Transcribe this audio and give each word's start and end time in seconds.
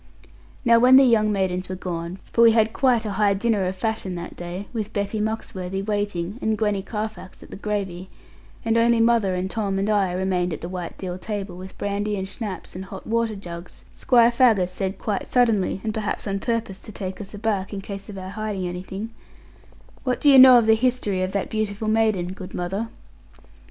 Now 0.65 0.79
when 0.79 0.95
the 0.95 1.03
young 1.03 1.31
maidens 1.31 1.69
were 1.69 1.75
gone 1.75 2.15
for 2.33 2.41
we 2.41 2.53
had 2.53 2.73
quite 2.73 3.05
a 3.05 3.11
high 3.21 3.35
dinner 3.35 3.67
of 3.67 3.75
fashion 3.75 4.15
that 4.15 4.35
day, 4.35 4.65
with 4.73 4.93
Betty 4.93 5.19
Muxworthy 5.19 5.83
waiting, 5.83 6.39
and 6.41 6.57
Gwenny 6.57 6.81
Carfax 6.81 7.43
at 7.43 7.51
the 7.51 7.55
gravy 7.55 8.09
and 8.65 8.79
only 8.79 8.99
mother, 8.99 9.35
and 9.35 9.47
Tom, 9.47 9.77
and 9.77 9.87
I 9.91 10.11
remained 10.13 10.53
at 10.53 10.61
the 10.61 10.69
white 10.69 10.97
deal 10.97 11.19
table, 11.19 11.55
with 11.55 11.77
brandy, 11.77 12.17
and 12.17 12.27
schnapps, 12.27 12.73
and 12.75 12.85
hot 12.85 13.05
water 13.05 13.35
jugs; 13.35 13.85
Squire 13.93 14.31
Faggus 14.31 14.71
said 14.71 14.97
quite 14.97 15.27
suddenly, 15.27 15.79
and 15.83 15.93
perhaps 15.93 16.25
on 16.25 16.39
purpose 16.39 16.79
to 16.79 16.91
take 16.91 17.21
us 17.21 17.35
aback, 17.35 17.71
in 17.71 17.79
case 17.81 18.09
of 18.09 18.17
our 18.17 18.29
hiding 18.31 18.65
anything, 18.67 19.11
'What 20.03 20.19
do 20.19 20.31
you 20.31 20.39
know 20.39 20.57
of 20.57 20.65
the 20.65 20.73
history 20.73 21.21
of 21.21 21.31
that 21.33 21.47
beautiful 21.51 21.87
maiden, 21.87 22.33
good 22.33 22.55
mother?' 22.55 22.87